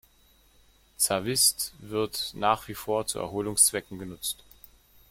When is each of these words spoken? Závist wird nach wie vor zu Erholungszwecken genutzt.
Závist 0.97 1.73
wird 1.77 2.31
nach 2.33 2.67
wie 2.67 2.73
vor 2.73 3.05
zu 3.05 3.19
Erholungszwecken 3.19 3.99
genutzt. 3.99 4.43